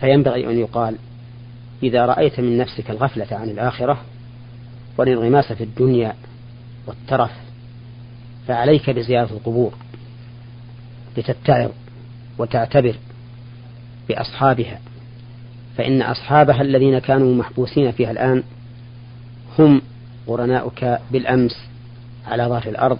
فينبغي 0.00 0.46
أن 0.46 0.58
يقال 0.58 0.96
إذا 1.82 2.06
رأيت 2.06 2.40
من 2.40 2.58
نفسك 2.58 2.90
الغفلة 2.90 3.26
عن 3.32 3.48
الآخرة 3.48 4.00
والانغماس 4.98 5.52
في 5.52 5.64
الدنيا 5.64 6.14
والترف 6.86 7.32
فعليك 8.48 8.90
بزيارة 8.90 9.32
القبور. 9.32 9.74
لتتعظ 11.16 11.70
وتعتبر 12.38 12.94
بأصحابها. 14.08 14.80
فإن 15.76 16.02
أصحابها 16.02 16.62
الذين 16.62 16.98
كانوا 16.98 17.34
محبوسين 17.34 17.92
فيها 17.92 18.10
الآن 18.10 18.42
هم 19.58 19.82
قرناؤك 20.26 20.98
بالأمس 21.10 21.56
على 22.26 22.44
ظهر 22.44 22.68
الأرض 22.68 22.98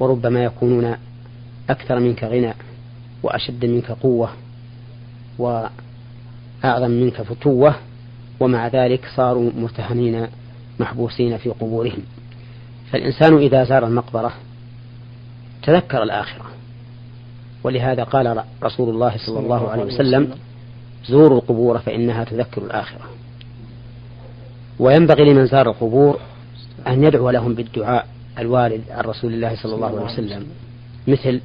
وربما 0.00 0.44
يكونون 0.44 0.96
أكثر 1.70 2.00
منك 2.00 2.24
غنى 2.24 2.54
وأشد 3.22 3.64
منك 3.64 3.90
قوة 3.90 4.30
وأعظم 5.38 6.90
منك 6.90 7.22
فتوة 7.22 7.74
ومع 8.40 8.68
ذلك 8.68 9.04
صاروا 9.16 9.50
مرتهنين 9.58 10.26
محبوسين 10.80 11.36
في 11.36 11.50
قبورهم. 11.50 12.02
فالإنسان 12.92 13.36
إذا 13.36 13.64
زار 13.64 13.86
المقبرة 13.86 14.32
تذكر 15.62 16.02
الآخرة. 16.02 16.44
ولهذا 17.64 18.04
قال 18.04 18.42
رسول 18.62 18.88
الله 18.88 19.16
صلى 19.26 19.38
الله 19.38 19.70
عليه 19.70 19.84
وسلم 19.84 20.34
زوروا 21.06 21.38
القبور 21.38 21.78
فإنها 21.78 22.24
تذكر 22.24 22.62
الآخرة. 22.62 23.04
وينبغي 24.80 25.24
لمن 25.24 25.46
زار 25.46 25.70
القبور 25.70 26.18
أن 26.86 27.04
يدعو 27.04 27.30
لهم 27.30 27.54
بالدعاء 27.54 28.06
الوارد 28.38 28.80
عن 28.90 29.04
رسول 29.04 29.34
الله 29.34 29.56
صلى 29.62 29.74
الله 29.74 29.86
عليه 29.86 30.12
وسلم. 30.12 30.46
مثل 31.08 31.40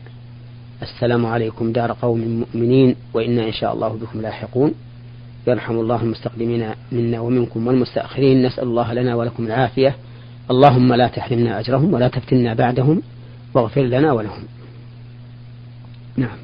السلام 0.81 1.25
عليكم 1.25 1.71
دار 1.71 1.91
قوم 1.91 2.19
مؤمنين 2.19 2.95
وإنا 3.13 3.47
إن 3.47 3.51
شاء 3.51 3.73
الله 3.73 3.89
بكم 3.89 4.21
لاحقون. 4.21 4.73
يرحم 5.47 5.73
الله 5.73 6.01
المستقدمين 6.01 6.69
منا 6.91 7.19
ومنكم 7.19 7.67
والمستأخرين. 7.67 8.45
نسأل 8.45 8.63
الله 8.63 8.93
لنا 8.93 9.15
ولكم 9.15 9.45
العافية. 9.45 9.95
اللهم 10.51 10.93
لا 10.93 11.07
تحرمنا 11.07 11.59
أجرهم 11.59 11.93
ولا 11.93 12.07
تفتنا 12.07 12.53
بعدهم. 12.53 13.01
واغفر 13.53 13.81
لنا 13.81 14.11
ولهم. 14.11 14.43
نعم. 16.17 16.37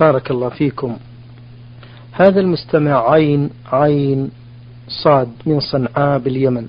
بارك 0.00 0.30
الله 0.30 0.48
فيكم. 0.48 0.96
هذا 2.12 2.40
المستمع 2.40 3.10
عين 3.10 3.50
عين 3.72 4.30
صاد 4.88 5.28
من 5.46 5.60
صنعاء 5.60 6.18
باليمن. 6.18 6.66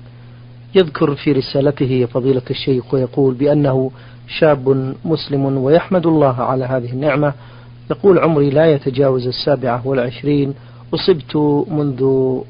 يذكر 0.74 1.14
في 1.14 1.32
رسالته 1.32 2.06
فضيلة 2.06 2.42
الشيخ 2.50 2.94
ويقول 2.94 3.34
بأنه 3.34 3.90
شاب 4.28 4.94
مسلم 5.04 5.56
ويحمد 5.56 6.06
الله 6.06 6.42
على 6.42 6.64
هذه 6.64 6.90
النعمة. 6.92 7.32
يقول 7.90 8.18
عمري 8.18 8.50
لا 8.50 8.72
يتجاوز 8.72 9.26
السابعة 9.26 9.86
والعشرين. 9.86 10.54
أصبت 10.94 11.36
منذ 11.70 12.02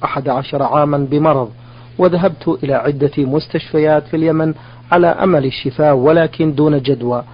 أحد 0.04 0.28
عشر 0.28 0.62
عاما 0.62 0.98
بمرض 0.98 1.50
وذهبت 1.98 2.58
إلى 2.62 2.74
عدة 2.74 3.12
مستشفيات 3.18 4.06
في 4.06 4.16
اليمن 4.16 4.54
على 4.92 5.06
أمل 5.06 5.44
الشفاء 5.44 5.94
ولكن 5.94 6.54
دون 6.54 6.82
جدوى. 6.82 7.24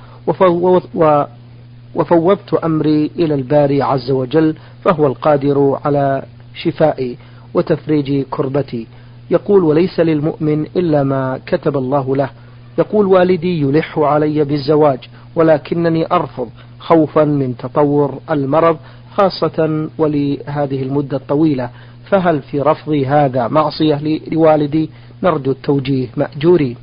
وفوضت 1.95 2.55
أمري 2.65 3.11
إلى 3.19 3.35
الباري 3.35 3.83
عز 3.83 4.11
وجل 4.11 4.55
فهو 4.85 5.07
القادر 5.07 5.79
على 5.85 6.23
شفائي. 6.55 7.19
وتفريج 7.55 8.25
كربتي. 8.31 8.87
يقول 9.31 9.65
وليس 9.65 10.01
للمؤمن 10.01 10.67
إلا 10.77 11.03
ما 11.03 11.41
كتب 11.47 11.77
الله 11.77 12.17
له. 12.17 12.31
يقول 12.79 13.07
والدي 13.07 13.61
يلح 13.61 13.99
علي 13.99 14.45
بالزواج 14.45 14.99
ولكنني 15.35 16.07
أرفض 16.13 16.49
خوفا 16.79 17.25
من 17.25 17.57
تطور 17.57 18.19
المرض 18.31 18.77
خاصة 19.15 19.89
ولهذه 19.99 20.83
المدة 20.83 21.17
الطويلة. 21.17 21.71
فهل 22.11 22.43
في 22.43 22.61
رفضي 22.61 23.07
هذا 23.07 23.49
معصية 23.49 24.21
لوالدي؟ 24.33 24.91
نرجو 25.23 25.51
التوجيه 25.51 26.09
مأجورين 26.17 26.77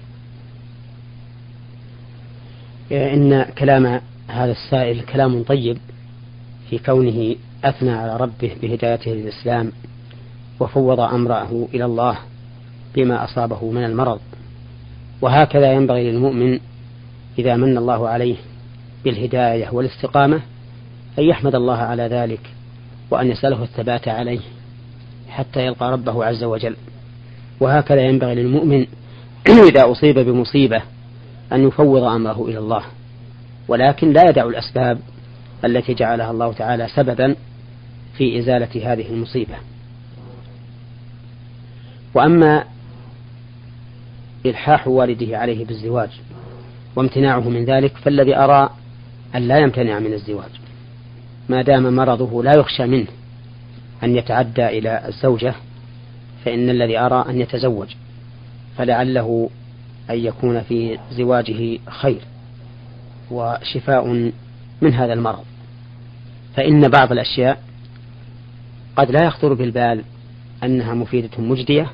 إن 2.91 3.43
كلام 3.43 4.01
هذا 4.27 4.51
السائل 4.51 5.01
كلام 5.01 5.43
طيب 5.43 5.77
في 6.69 6.77
كونه 6.77 7.35
أثنى 7.63 7.91
على 7.91 8.17
ربه 8.17 8.51
بهدايته 8.61 9.11
للإسلام. 9.11 9.71
وفوض 10.59 10.99
أمره 10.99 11.67
إلى 11.73 11.85
الله 11.85 12.17
بما 12.95 13.23
أصابه 13.23 13.71
من 13.71 13.83
المرض. 13.83 14.19
وهكذا 15.21 15.73
ينبغي 15.73 16.11
للمؤمن 16.11 16.59
إذا 17.39 17.55
من 17.55 17.77
الله 17.77 18.09
عليه 18.09 18.35
بالهداية 19.03 19.69
والاستقامة 19.71 20.41
أن 21.19 21.23
يحمد 21.23 21.55
الله 21.55 21.77
على 21.77 22.03
ذلك 22.03 22.39
وأن 23.11 23.31
يسأله 23.31 23.63
الثبات 23.63 24.07
عليه 24.07 24.39
حتى 25.29 25.65
يلقى 25.65 25.91
ربه 25.91 26.25
عز 26.25 26.43
وجل. 26.43 26.75
وهكذا 27.59 28.01
ينبغي 28.01 28.35
للمؤمن 28.35 28.85
إذا 29.69 29.91
أصيب 29.91 30.19
بمصيبة 30.19 30.81
أن 31.53 31.67
يفوض 31.67 32.03
أمره 32.03 32.45
إلى 32.47 32.59
الله. 32.59 32.83
ولكن 33.67 34.13
لا 34.13 34.29
يدع 34.29 34.45
الأسباب 34.45 34.99
التي 35.65 35.93
جعلها 35.93 36.31
الله 36.31 36.53
تعالى 36.53 36.87
سببا 36.95 37.35
في 38.17 38.39
إزالة 38.39 38.93
هذه 38.93 39.09
المصيبة. 39.09 39.55
وأما 42.17 42.63
إلحاح 44.45 44.87
والده 44.87 45.37
عليه 45.37 45.65
بالزواج 45.65 46.09
وامتناعه 46.95 47.49
من 47.49 47.65
ذلك 47.65 47.97
فالذي 47.97 48.37
أرى 48.37 48.69
أن 49.35 49.47
لا 49.47 49.57
يمتنع 49.57 49.99
من 49.99 50.13
الزواج 50.13 50.49
ما 51.49 51.61
دام 51.61 51.95
مرضه 51.95 52.43
لا 52.43 52.53
يخشى 52.57 52.85
منه 52.85 53.07
أن 54.03 54.15
يتعدى 54.15 54.67
إلى 54.67 55.07
الزوجة 55.07 55.55
فإن 56.45 56.69
الذي 56.69 56.99
أرى 56.99 57.25
أن 57.29 57.41
يتزوج 57.41 57.87
فلعله 58.77 59.49
أن 60.09 60.19
يكون 60.19 60.61
في 60.61 60.99
زواجه 61.11 61.79
خير 61.89 62.21
وشفاء 63.31 64.31
من 64.81 64.93
هذا 64.93 65.13
المرض. 65.13 65.43
فإن 66.55 66.87
بعض 66.87 67.11
الأشياء 67.11 67.63
قد 68.95 69.11
لا 69.11 69.23
يخطر 69.25 69.53
بالبال 69.53 70.03
أنها 70.63 70.93
مفيدة 70.93 71.29
مجدية 71.37 71.91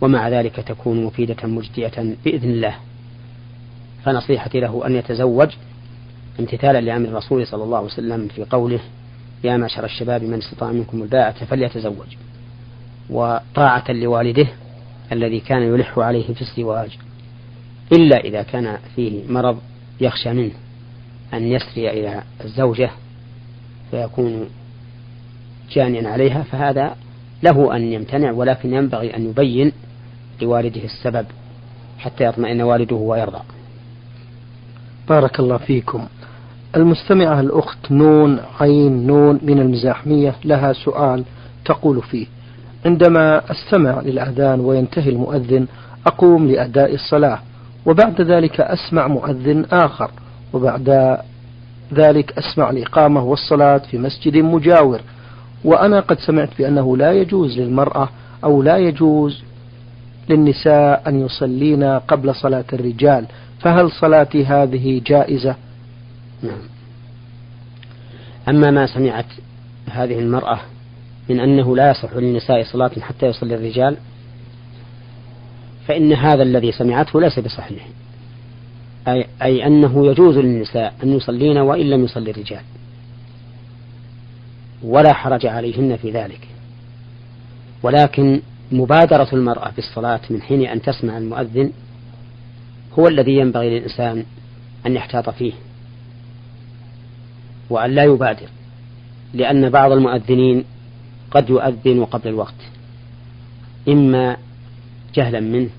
ومع 0.00 0.28
ذلك 0.28 0.56
تكون 0.56 1.04
مفيدة 1.04 1.36
مجدية 1.44 2.16
بإذن 2.24 2.50
الله. 2.50 2.74
فنصيحتي 4.04 4.60
له 4.60 4.86
أن 4.86 4.94
يتزوج 4.94 5.48
امتثالا 6.40 6.80
لأمر 6.80 7.08
الرسول 7.08 7.46
صلى 7.46 7.64
الله 7.64 7.76
عليه 7.76 7.86
وسلم 7.86 8.28
في 8.28 8.44
قوله 8.44 8.80
يا 9.44 9.56
معشر 9.56 9.84
الشباب 9.84 10.22
من 10.22 10.38
استطاع 10.38 10.72
منكم 10.72 11.02
الباءة 11.02 11.44
فليتزوج. 11.44 12.16
وطاعة 13.10 13.84
لوالده 13.92 14.46
الذي 15.12 15.40
كان 15.40 15.62
يلح 15.62 15.98
عليه 15.98 16.34
في 16.34 16.42
الزواج 16.42 16.98
إلا 17.92 18.20
إذا 18.20 18.42
كان 18.42 18.78
فيه 18.96 19.28
مرض 19.28 19.58
يخشى 20.00 20.32
منه 20.32 20.52
أن 21.34 21.42
يسري 21.42 21.90
إلى 21.90 22.22
الزوجة 22.44 22.90
فيكون 23.90 24.48
جانيا 25.70 26.08
عليها 26.08 26.42
فهذا 26.42 26.96
له 27.42 27.76
أن 27.76 27.92
يمتنع 27.92 28.30
ولكن 28.30 28.74
ينبغي 28.74 29.16
أن 29.16 29.28
يبين 29.30 29.72
لوالده 30.42 30.84
السبب 30.84 31.26
حتى 31.98 32.24
يطمئن 32.24 32.62
والده 32.62 32.96
ويرضى. 32.96 33.40
بارك 35.08 35.40
الله 35.40 35.56
فيكم. 35.56 36.06
المستمعة 36.76 37.40
الأخت 37.40 37.92
نون 37.92 38.40
عين 38.60 39.06
نون 39.06 39.40
من 39.42 39.58
المزاحمية 39.58 40.34
لها 40.44 40.72
سؤال 40.72 41.24
تقول 41.64 42.02
فيه 42.02 42.26
عندما 42.86 43.42
أستمع 43.50 44.00
للأذان 44.00 44.60
وينتهي 44.60 45.10
المؤذن 45.10 45.66
أقوم 46.06 46.46
لأداء 46.46 46.94
الصلاة 46.94 47.38
وبعد 47.86 48.20
ذلك 48.20 48.60
أسمع 48.60 49.08
مؤذن 49.08 49.64
آخر 49.72 50.10
وبعد 50.52 51.18
ذلك 51.94 52.38
أسمع 52.38 52.70
الإقامة 52.70 53.24
والصلاة 53.24 53.78
في 53.78 53.98
مسجد 53.98 54.36
مجاور 54.36 55.00
وأنا 55.64 56.00
قد 56.00 56.18
سمعت 56.18 56.48
بأنه 56.58 56.96
لا 56.96 57.12
يجوز 57.12 57.58
للمرأة 57.58 58.08
أو 58.44 58.62
لا 58.62 58.76
يجوز 58.76 59.42
للنساء 60.28 61.02
أن 61.08 61.20
يصلين 61.20 61.84
قبل 61.84 62.34
صلاة 62.34 62.64
الرجال 62.72 63.26
فهل 63.60 63.90
صلاتي 63.90 64.44
هذه 64.44 65.02
جائزة؟ 65.06 65.56
نعم. 66.42 66.58
أما 68.48 68.70
ما 68.70 68.86
سمعت 68.86 69.26
هذه 69.90 70.18
المرأة 70.18 70.60
من 71.28 71.40
أنه 71.40 71.76
لا 71.76 71.90
يصح 71.90 72.12
للنساء 72.12 72.62
صلاة 72.62 72.90
حتى 73.00 73.26
يصلي 73.26 73.54
الرجال 73.54 73.96
فإن 75.86 76.12
هذا 76.12 76.42
الذي 76.42 76.72
سمعته 76.72 77.20
ليس 77.20 77.38
بصحيح. 77.38 77.88
أي, 79.08 79.26
أي 79.42 79.66
أنه 79.66 80.06
يجوز 80.06 80.38
للنساء 80.38 80.94
أن 81.02 81.12
يصلين 81.16 81.58
وإن 81.58 81.90
لم 81.90 82.04
يصلي 82.04 82.30
الرجال. 82.30 82.62
ولا 84.82 85.12
حرج 85.12 85.46
عليهن 85.46 85.96
في 85.96 86.10
ذلك. 86.10 86.48
ولكن 87.82 88.40
مبادرة 88.72 89.28
المرأة 89.32 89.70
بالصلاة 89.70 90.20
من 90.30 90.42
حين 90.42 90.66
أن 90.66 90.82
تسمع 90.82 91.18
المؤذن 91.18 91.72
هو 92.98 93.08
الذي 93.08 93.36
ينبغي 93.36 93.70
للإنسان 93.70 94.24
أن 94.86 94.96
يحتاط 94.96 95.30
فيه 95.30 95.52
وأن 97.70 97.90
لا 97.90 98.04
يبادر 98.04 98.48
لأن 99.34 99.70
بعض 99.70 99.92
المؤذنين 99.92 100.64
قد 101.30 101.50
يؤذن 101.50 102.04
قبل 102.04 102.28
الوقت 102.28 102.54
إما 103.88 104.36
جهلا 105.14 105.40
منه 105.40 105.70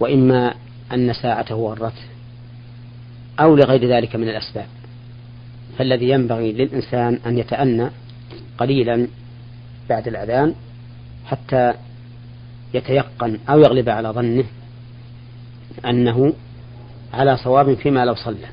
وإما 0.00 0.54
أن 0.92 1.12
ساعته 1.12 1.54
ورته 1.54 2.06
أو 3.40 3.56
لغير 3.56 3.88
ذلك 3.88 4.16
من 4.16 4.28
الأسباب. 4.28 4.66
فالذي 5.78 6.08
ينبغي 6.08 6.52
للإنسان 6.52 7.18
أن 7.26 7.38
يتأنى 7.38 7.90
قليلا 8.58 9.08
بعد 9.88 10.08
الأذان 10.08 10.54
حتى 11.26 11.72
يتيقن 12.74 13.38
أو 13.48 13.58
يغلب 13.58 13.88
على 13.88 14.08
ظنه 14.08 14.44
أنه 15.86 16.32
على 17.14 17.36
صواب 17.36 17.74
فيما 17.74 18.04
لو 18.04 18.14
صلى 18.14 18.46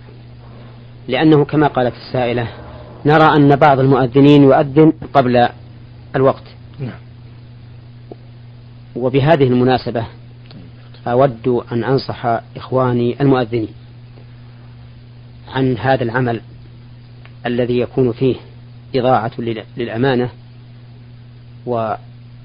لأنه 1.08 1.46
كما 1.46 1.68
قالت 1.68 1.96
السائلة 1.96 2.48
نرى 3.06 3.36
أن 3.36 3.56
بعض 3.56 3.80
المؤذنين 3.80 4.44
يؤذن 4.44 4.94
قبل 5.14 5.50
الوقت 6.16 6.44
نعم. 6.80 7.00
وبهذه 8.96 9.44
المناسبة 9.44 10.06
أود 11.08 11.48
أن 11.72 11.84
أنصح 11.84 12.26
إخواني 12.56 13.22
المؤذنين 13.22 13.74
عن 15.54 15.78
هذا 15.78 16.04
العمل 16.04 16.42
الذي 17.46 17.80
يكون 17.80 18.12
فيه 18.12 18.36
إضاعة 18.96 19.32
للأمانة 19.78 20.30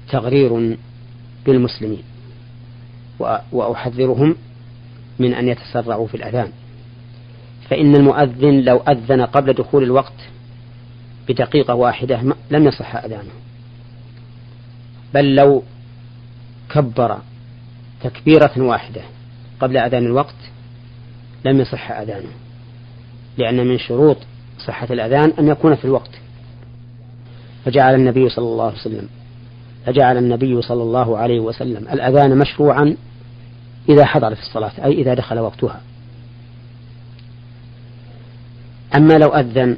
وتغرير 0.09 0.77
بالمسلمين. 1.45 2.03
وأحذرهم 3.51 4.35
من 5.19 5.33
أن 5.33 5.47
يتسرعوا 5.47 6.07
في 6.07 6.17
الأذان. 6.17 6.51
فإن 7.69 7.95
المؤذن 7.95 8.61
لو 8.61 8.77
أذن 8.77 9.21
قبل 9.21 9.53
دخول 9.53 9.83
الوقت 9.83 10.29
بدقيقة 11.27 11.73
واحدة 11.75 12.21
لم 12.51 12.67
يصح 12.67 12.95
أذانه. 12.95 13.31
بل 15.13 15.35
لو 15.35 15.63
كبر 16.69 17.17
تكبيرة 18.01 18.51
واحدة 18.57 19.01
قبل 19.59 19.77
أذان 19.77 20.05
الوقت 20.05 20.35
لم 21.45 21.59
يصح 21.59 21.91
أذانه. 21.91 22.31
لأن 23.37 23.67
من 23.67 23.77
شروط 23.77 24.17
صحة 24.65 24.87
الأذان 24.91 25.33
أن 25.39 25.47
يكون 25.47 25.75
في 25.75 25.85
الوقت. 25.85 26.11
فجعل 27.65 27.95
النبي 27.95 28.29
صلى 28.29 28.45
الله 28.45 28.65
عليه 28.65 28.77
وسلم 28.77 29.09
فجعل 29.85 30.17
النبي 30.17 30.61
صلى 30.61 30.83
الله 30.83 31.17
عليه 31.17 31.39
وسلم 31.39 31.87
الأذان 31.93 32.37
مشروعا 32.37 32.95
إذا 33.89 34.05
حضر 34.05 34.35
في 34.35 34.41
الصلاة 34.41 34.71
أي 34.85 34.91
إذا 34.91 35.13
دخل 35.13 35.39
وقتها 35.39 35.81
أما 38.95 39.13
لو 39.13 39.27
أذن 39.29 39.77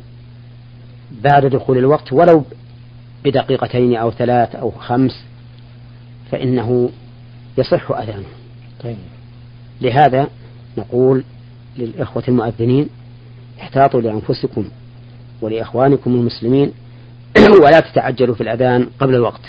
بعد 1.11 1.45
دخول 1.45 1.77
الوقت 1.77 2.13
ولو 2.13 2.43
بدقيقتين 3.23 3.95
أو 3.95 4.11
ثلاث 4.11 4.55
أو 4.55 4.71
خمس 4.71 5.23
فإنه 6.31 6.89
يصح 7.57 7.91
أذانه 7.91 8.27
طيب. 8.83 8.97
لهذا 9.81 10.27
نقول 10.77 11.23
للإخوة 11.77 12.23
المؤذنين 12.27 12.89
احتاطوا 13.61 14.01
لأنفسكم 14.01 14.65
ولإخوانكم 15.41 16.11
المسلمين 16.11 16.71
ولا 17.63 17.79
تتعجلوا 17.79 18.35
في 18.35 18.41
الأذان 18.41 18.87
قبل 18.99 19.15
الوقت 19.15 19.41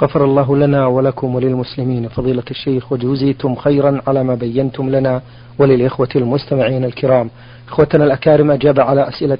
غفر 0.00 0.24
الله 0.24 0.56
لنا 0.56 0.86
ولكم 0.86 1.34
وللمسلمين. 1.34 2.08
فضيلة 2.08 2.42
الشيخ 2.50 2.92
وجزيتم 2.92 3.54
خيرا 3.54 4.02
على 4.06 4.24
ما 4.24 4.34
بينتم 4.34 4.90
لنا 4.90 5.22
وللإخوة 5.58 6.08
المستمعين 6.16 6.84
الكرام. 6.84 7.30
إخوتنا 7.68 8.04
الأكارم 8.04 8.50
أجاب 8.50 8.80
على 8.80 9.08
أسئلة 9.08 9.38